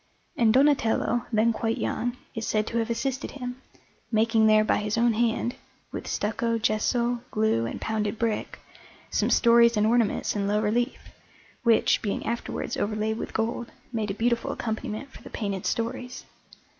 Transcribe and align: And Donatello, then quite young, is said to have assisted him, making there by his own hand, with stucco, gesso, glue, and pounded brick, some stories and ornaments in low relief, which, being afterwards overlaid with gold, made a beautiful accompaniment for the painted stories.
And 0.35 0.51
Donatello, 0.51 1.27
then 1.31 1.53
quite 1.53 1.77
young, 1.77 2.17
is 2.33 2.47
said 2.47 2.65
to 2.65 2.79
have 2.79 2.89
assisted 2.89 3.29
him, 3.29 3.61
making 4.11 4.47
there 4.47 4.63
by 4.63 4.77
his 4.77 4.97
own 4.97 5.13
hand, 5.13 5.53
with 5.91 6.07
stucco, 6.07 6.57
gesso, 6.57 7.21
glue, 7.29 7.67
and 7.67 7.79
pounded 7.79 8.17
brick, 8.17 8.57
some 9.11 9.29
stories 9.29 9.77
and 9.77 9.85
ornaments 9.85 10.35
in 10.35 10.47
low 10.47 10.59
relief, 10.59 11.11
which, 11.61 12.01
being 12.01 12.25
afterwards 12.25 12.77
overlaid 12.77 13.19
with 13.19 13.31
gold, 13.31 13.71
made 13.93 14.09
a 14.09 14.15
beautiful 14.15 14.51
accompaniment 14.51 15.11
for 15.11 15.21
the 15.21 15.29
painted 15.29 15.67
stories. 15.67 16.25